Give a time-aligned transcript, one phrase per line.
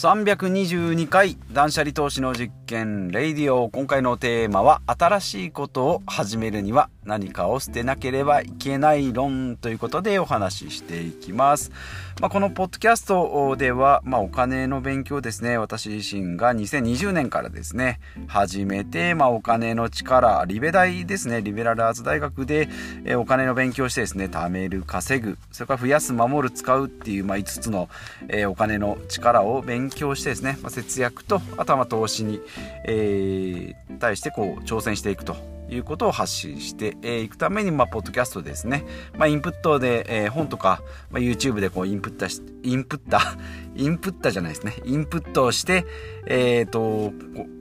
[0.00, 3.68] 322回断捨離投資の実験レイディオ。
[3.68, 11.72] 今回のテーマは新しいことを始めるには何かを捨てなければいけない論ということでお話ししていきます、
[12.20, 15.58] まあ、このポッドキャストでは、まあ、お金の勉強ですね。
[15.58, 17.98] 私自身が2020年からですね。
[18.28, 21.42] 始めて、まあ、お金の力リベ大ですね。
[21.42, 22.68] リベラルアーツ大学で
[23.16, 25.36] お金の勉強してですね貯める稼ぐ。
[25.50, 27.88] それから増やす守る使うっていう、まあ、5つの、
[28.28, 32.40] えお金の力を勉強してですね、まあ、節約とあとは投資に、
[32.84, 35.59] えー、対してこう挑戦していくと。
[35.70, 38.84] いうことを発信していくために、まあ、ポッドキャストですね、
[39.16, 43.36] まあ、インプットで、えー、本とか、まあ、YouTube でこうインプットしインプッタ
[43.76, 45.86] インプッタじゃないですねインプットをして、
[46.26, 47.12] えーと、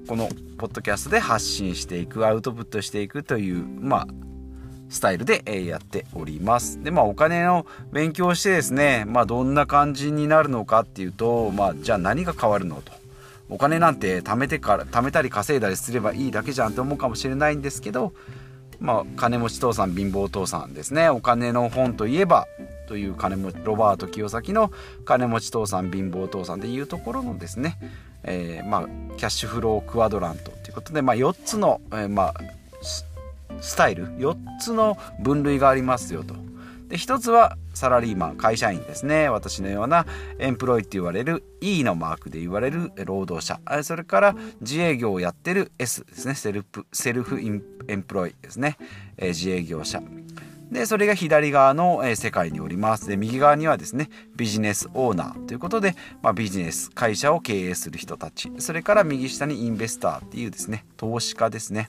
[0.08, 4.08] このポッドキャストで発信していくアウトプットしていくというまあ
[4.90, 6.84] スタイルで、えやっております。
[6.84, 12.92] で、まあお金の勉強してですね、まあどんな感じになるのかっていうと、まあじゃあ何が変わるのと。
[13.50, 18.14] お金なんて貯めてから、貯めたり稼いだりすればいいだけじゃんって思うかもしれないんですけど、
[18.80, 21.10] まあ金持ち父さん、貧乏父さんですね。
[21.10, 22.48] お金の本といえば、
[22.88, 24.72] という金持、ロバート清崎の
[25.06, 27.78] 金持ち父さん、貧乏父さんでいうところのですね、
[28.24, 32.34] えー、まあキャッシュフロークワドラントということで、まあ4つの、えー、まあ
[33.62, 36.36] スタイル4つの分類がありますよと。
[36.88, 39.30] で1つはサラリーマン会社員ですね。
[39.30, 40.06] 私のような
[40.38, 43.62] employee って言われる E のマークで言われる労働者。
[43.84, 46.36] それから自営業をやってる S ですね。
[46.36, 48.78] self self employee ですね、
[49.18, 50.02] え、自営業者。
[50.70, 53.08] でそれが左側の、え、世界におります。
[53.08, 58.52] で右側にはですねビジネスオーナーということで、まあ、ビジネス会社を経営する人たち。
[58.58, 61.88] それから右下に investor っていうですね投資家ですね。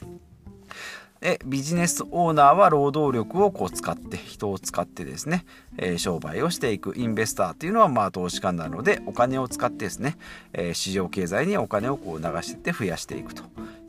[1.20, 5.44] でビジネスオーナーは労働力をこう使って人を使ってですね、
[5.76, 10.16] えー、商売をしていくインベスターというのはまあ投資家なのでお金を使ってですね、
[10.52, 13.44] えー、市場経済にお金をこう流していって増やしていくと。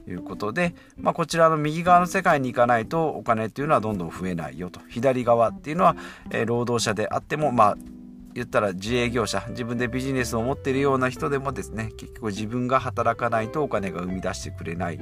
[0.07, 4.79] いうことで、まあ、こちらの右側の世界に行かないとお金っていうのはどんどん増えないよと。
[4.89, 5.95] 左側っていうのは、
[6.31, 7.77] えー、労働者であってもまあ
[8.33, 14.99] 言ったら自営業者自分でビジネスを持っているような人でもですね結局自分が働かないとお金が生み出してくれない、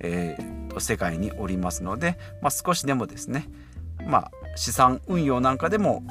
[0.00, 3.48] えー、世界におりますので、まあ、少しでもですね
[4.06, 6.04] まあ資産運用なんかでも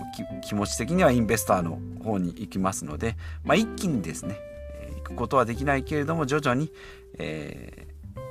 [0.48, 4.38] 気持ち的にはインベスターの方に行きますので、まあ、一気にですね
[4.98, 6.72] 行くことはできないけれども徐々に、
[7.18, 7.83] えー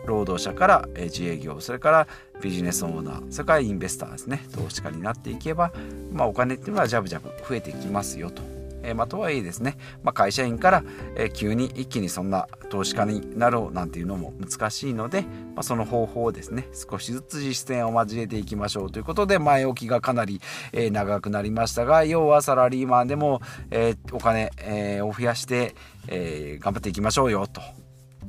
[0.06, 2.08] 労働者から自営業それから
[2.40, 4.46] ビジネスオーナーそれからインベスターですね。
[4.54, 5.72] 投資家になっていけば、
[6.12, 8.42] まあ、お金っていうのはジャブジャブ増えていきますよと。
[8.82, 10.84] えー、まあ、とはいえですね、まあ、会社員から、
[11.16, 15.22] えー、急に一気にそんな投資家になろうなんていうのも難しいので、
[15.54, 20.40] まあ、その方法をですね少しずつ実践を交えていきましょうということで前置きがかなり、
[20.72, 23.40] えー、長くなりましたが要はサラリーマンでも、
[23.70, 25.74] えお金、えを増やして、
[26.08, 27.81] え頑張っていきましょうよと。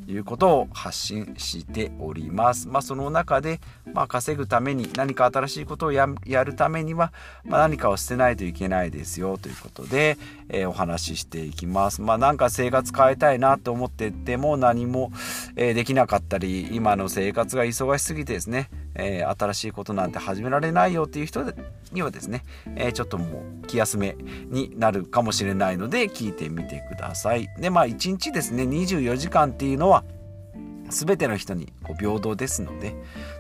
[0.08, 2.68] いうことを発信しております。
[2.68, 3.60] まあ、その中で、
[3.94, 6.08] まあ、稼ぐために何か新しいことをや
[6.44, 7.14] るためには、
[7.46, 10.18] まあ、何かを捨てないといけないですよということで、
[10.50, 12.02] えー、お話ししていきます。
[12.02, 15.12] まあ、なんか生活変えたいなと思ってても何も、
[15.56, 21.44] えー、できなかったり今の生活が忙しすぎてですね、えー、新しいことなんて始められないよっていう人
[21.92, 22.44] にはですね、
[22.76, 24.16] えちょっともう気休め
[24.48, 27.48] になるかもしれないので聞いてみてください。
[27.60, 30.04] でまあ1日ですね24時間っていうのは
[30.94, 32.96] 全ての人にこう平等ですので。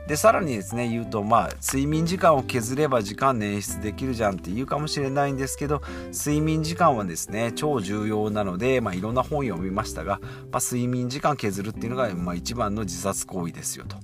[0.07, 5.81] でさらにですね言うとまあ睡眠時間を削れば時間捻出できるじゃんって言うかもしれないんですけど
[6.11, 10.19] 睡眠時間はですね超重要なので、まあ、いろんな本読みましたが、
[10.51, 13.95] まあ、睡眠時間削るっていうのが、まあ、一番の自殺行為ですよと。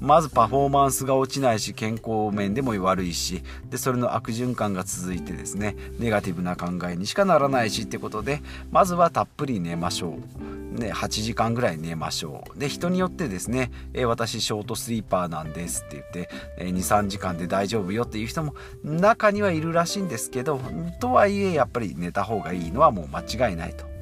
[0.00, 10.18] まずパフォーマンスが落ちないし健康面でも悪いしでそれの悪循環が続いてですねネガティブな考えにしかならないしってことでまずはたっぷり寝ましょ
[10.50, 10.53] う。
[10.74, 20.60] ね、8時間ぐらい寝ましょうで人によってですね、え私ショートスリーパーなんですって言って、え23時間で大丈夫よっていう人も中にはいるらしいんですけど
[21.00, 23.94] とはいえやっぱり寝た方がいいのはもう間違いないと。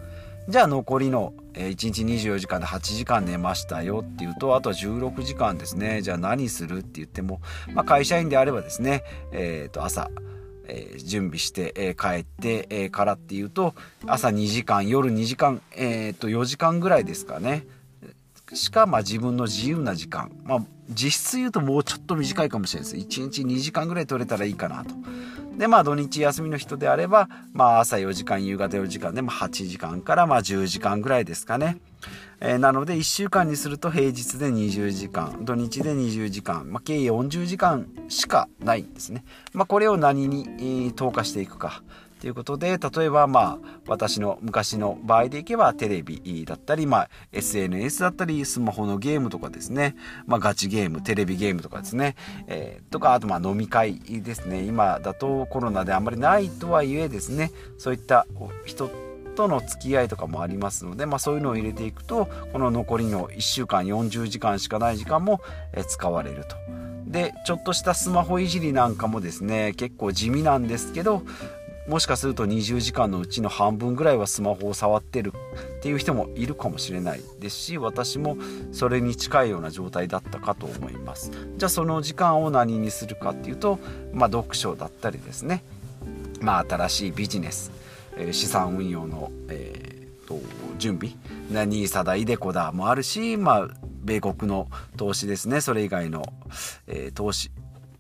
[0.48, 7.40] じゃあ残りの1日24時間で8時間寝ましたよっていうとあとは16時間ですねじゃあ何するって言っても、
[7.74, 10.10] まあ、会社員であればですね、えー、と朝
[10.68, 13.74] えー、準備して、えー、帰って、えー、からっていうと
[14.06, 17.66] 朝2時間夜2時間、えー、と4時間ぐらいですかね
[18.54, 24.94] しか、まあ、自分の自由な時間、まあ、実質言うともうちょっと短いかもしれないです1日2時間ぐらい取れたらいいかなと。
[25.56, 31.78] でまあ土日休みの人であれば、まあ、朝4時間夕方4時間で、まあ、8時間からまあ10時間ぐらいですかね。
[32.44, 41.82] えー、なので1週間にすると平日で20時間土日で20時間、まあ、計40時間しかないんですね、まあ、これを何に、投下していくか
[42.20, 49.94] ということで例えばまあ私の昔の場合でいけばテレビだったり、まあ、SNS だったりスマホのゲームとかですね、
[50.26, 52.16] まあ、ガチゲームテレビゲームとかですね、
[52.48, 54.62] えー、とかあとまあ飲み会ですね。
[54.62, 57.50] 今だとコロナであんまりないとはいえですね。
[57.78, 58.26] そういった
[58.66, 65.40] 人ってとの付き合いとかもありますので、まあ、そういうのを入れていくとこの残りの1週間40時間しかない時間も
[65.86, 66.56] 使われると。
[67.06, 71.22] でちょっとしたスマホいじりなんかもですね結構地味なんですけど
[71.88, 75.32] もしかすると20時間のうちの半分ぐらいはスマホを触ってる
[75.78, 78.36] っていう人もいるかもしれないですし私も
[78.70, 81.32] それに近いような状態だったかと思います。
[81.56, 83.80] じゃあその時間を何にするかっていうと、
[84.12, 85.64] まあ、読書だったりですね、
[86.40, 87.72] まあ、新しいビジネス、
[88.16, 90.40] え、資産運用の、えー、と
[90.78, 91.14] 準備
[91.50, 93.68] NISA だイデコだもあるし、まあ、
[94.02, 95.60] 米国の投資ですね。
[95.60, 96.22] それ以外の、
[96.86, 97.50] えー、投資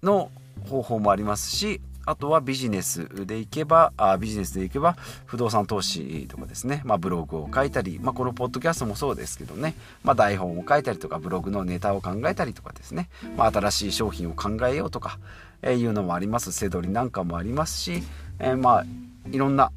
[0.02, 0.30] の
[0.68, 15.18] 方法もありますしあとはビジネスでいけばあビジネスでいけば不動産投資とかですね、まあ、ブログを書いたり、まあ、このポッドキャストもそうですけどね、まあ、台本を書いたりとかブログのネタを考えたりとかですね、まあ、新しい商品を考えようとか、
[15.62, 16.50] えー、いうのもあります。
[16.50, 18.02] せどりなんかもありますし、
[18.40, 18.84] えー、まあ
[19.30, 19.70] いろんな、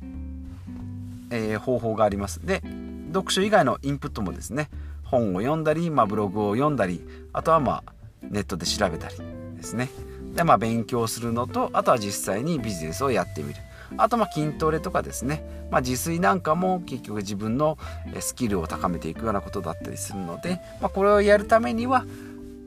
[1.36, 2.46] えー、方法があります。
[2.46, 2.62] で
[3.14, 4.70] 読書以外のインプットもですね
[5.04, 7.02] 本を読んだり、まあ、ブログを読んだり
[7.32, 7.94] あとはまあ
[8.24, 9.16] ネットで調べたり
[9.56, 9.90] ですね。
[10.34, 13.60] でまあ勉強するのとあとは実際にビジネスをやってみる。
[13.98, 17.78] あとまあ筋トレとかですね、まあ、自炊なんかも結局自分の
[18.20, 22.06] スキルを高めていくようなことだったりするので、まあ、これをやるためには、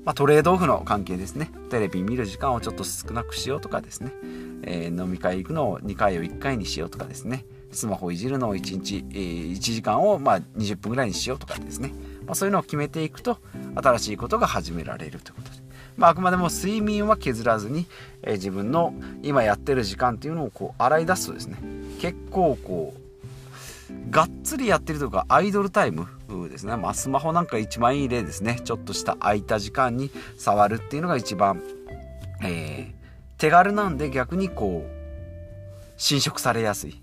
[0.04, 1.50] まあ、トレードオフの関係ですね。
[1.70, 4.12] テレビ見る時間をちょっと少なくしようとかですね、
[4.62, 7.44] えー、飲み会行くのを2回を1回にしようとかですね。
[7.72, 11.92] スマホいじるのを1日、えー、1時間をまあ20分ぐらいにしようとかですね、
[12.26, 13.38] まあ、そういうのを決めていくと
[13.74, 15.68] 新しいことが始められるということで。
[15.96, 17.86] まあ、あくまでも睡眠は削らずに、
[18.22, 21.58] えー、自分の今やってる時間っていうのをこう洗い出すとですね。
[22.00, 23.08] 結構こう
[24.10, 26.06] がっつりやってるとかアイドルタイム
[26.48, 28.60] ですね、まあ、スマホなんか一番いい例ですね。
[28.62, 31.62] ちょっとした空いた時間に触るっていうのが一番、
[32.42, 34.98] えー、手軽なんで逆にこう
[35.96, 37.02] 侵食されやすい。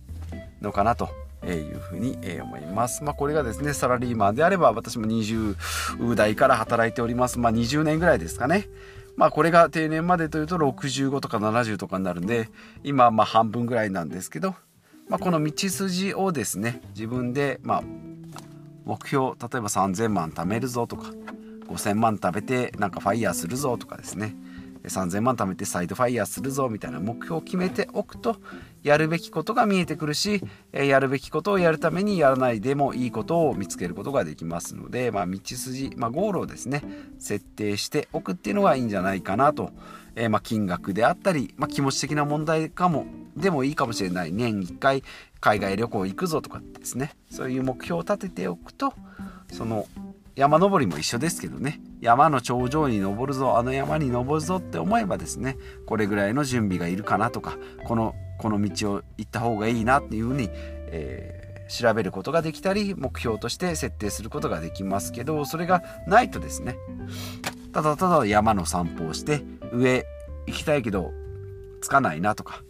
[0.62, 1.10] のかなと
[1.46, 3.04] いうふうに思います。
[3.04, 7.40] まあ、これがですね、サラリーマンであれば、私も20代から働いております。
[7.40, 8.68] まあ、20年ぐらいですかね。
[9.16, 12.50] まあ、これが定年までというと65とか70とかになるんで、
[12.84, 14.56] 今、まあ、半分ぐらいなんですけど、
[15.08, 17.84] まあ、この道筋をですね、自分で、まあ、
[18.86, 21.12] 目標、例えば3000万貯めるぞとか、
[21.68, 24.36] 5000万食べてなんかファイヤーするぞとかですね、
[24.88, 28.38] 3000万貯めてサイドファイヤーするぞみたいな目標を決めておくと
[28.84, 30.42] やるべきことが見えてくるし
[30.72, 36.84] やるべきことをやるためにやらないでもいいことを見つけることができますので、まあ、道筋、まあ、ゴールをですね
[37.20, 39.72] 設定しておくっていうのがいいんじゃないかなと、
[40.16, 43.06] えー、まあ金額であったり、まあ、気持ち的な問題かも
[43.36, 44.32] でもいいかもしれない。
[44.32, 45.04] 年1回
[45.42, 48.94] 海外旅行行くぞとかですねそういう目標を立てておくと
[49.52, 49.88] その
[50.36, 51.80] 山登りも一緒ですけどね。
[52.02, 66.78] 山の頂上に登るぞあの山に登るぞって思えばですねこれぐらいの準備がいるかなとかこのこの道を行った方がいいなっていうふうに、えー、調べることができたり目標として設定することができますけどそれがないとですね
[67.72, 69.42] ただただ山の散歩をして
[69.72, 70.06] 上
[70.48, 71.12] 行きたいけど
[71.82, 72.64] つかないなとか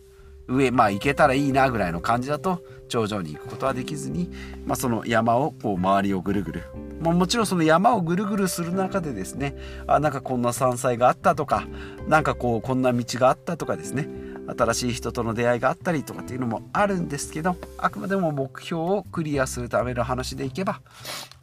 [0.47, 4.29] 上まあ行けたらいいなぐらいの感じだと頂上に行くことはできずに、
[4.65, 6.63] まあ、その山をこう周りをぐるぐる。
[7.01, 11.67] ももちろんその山をぐるぐるする中でですねあなんかこんな山菜があったとか
[12.07, 14.07] なんかこうこんな道があったとかですね
[14.47, 20.81] 新しい人との出会いがあったりとかっていうのもあるんですけどあくまでも目標をクリアするための話でいけば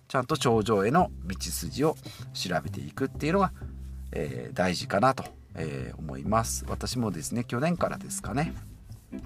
[0.09, 1.97] ちゃんと頂上への道筋を
[2.33, 3.53] 調べていくっていうのが、
[4.13, 6.67] えー、大事かなと、えー、思います。
[6.69, 8.55] 私もですね去年からですかね。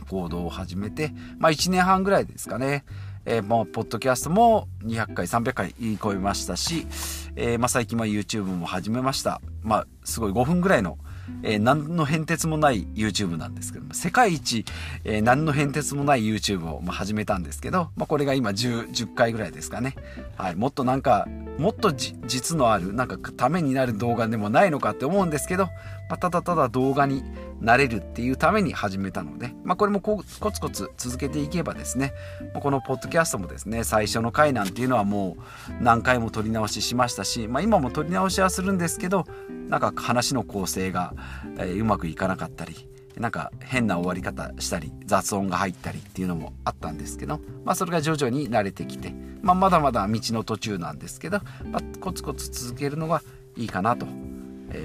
[0.09, 2.85] 行動を始めてまあ1年半ぐらいですかね
[3.28, 6.87] えー、もうポッドキャストも200回300回言い込みましたし、
[7.35, 10.97] えー、まあ、最近は YouTube も始めましたまあすごい5分ぐらいの
[11.43, 14.64] えー、何の変哲もない YouTube なんですけども、世界一、
[15.05, 19.97] え、何の変哲もない YouTube を、始めたんですけど、まあ、これが今 10, 10回ぐらいですかね。
[20.37, 20.57] はい。
[20.57, 21.26] もっとなんか、
[21.59, 25.69] もっと実のある、なんかためになる動画でもないのかって思うんですけど、
[26.08, 27.22] まあ、ただただ動画に
[27.60, 32.12] なれるっていうために始めたので、まあ、これもコツコツ続けていけばですね、
[32.54, 35.36] このポッドキャストもですね、最初の回なんていうのはも
[35.70, 39.26] う何回も撮り直ししましたし、まあ、今も撮り直しはするんですけど、
[39.68, 41.14] なんか話の構成が、
[41.58, 53.22] えー、うまくいかなかったり、なんか変な終わり方したり雑音が入ったりっていうのもあったんですけど、まあ、それが徐々に慣れてきて、まあ、まだまだ道の途中なんですけど、まあ、コツコツ続けるのが
[53.56, 54.06] いいかなと、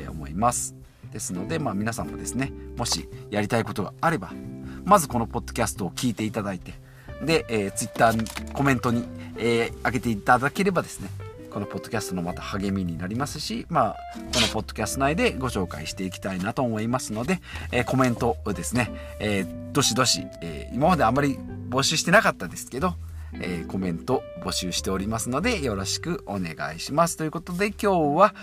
[0.10, 0.81] 思います。
[1.12, 4.32] ですので、まあ、皆さんもですねもしやりたいことがあれば
[4.84, 6.74] まずこのポッドキャストを聞いていただいて
[7.24, 9.04] で、えー、ツイッターコメントに、
[9.38, 11.10] えー、上げていただければですね
[11.52, 13.96] このポッドキャストのまた励みになりますし、まあ、
[14.34, 17.42] このポッドキャスト内でご紹介していきたいなと思いますので、
[17.74, 18.90] えー、コメントをですね、
[19.20, 21.38] えー、どしどし、えー、今まであまり
[21.70, 22.96] 募集してなかったですけど、
[23.34, 27.18] え、コメント募集しておりますのでよろしくお願いします。
[27.18, 28.36] ということで今日は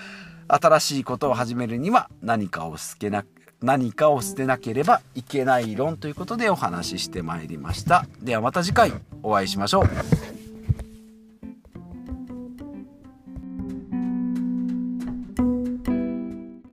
[0.49, 3.25] 新しいことを始めるには何かを捨てな
[3.61, 8.07] 何かを捨てなければいけない論ということでお話ししてまいりました。
[8.21, 10.38] ではまた次回お会いしましょう。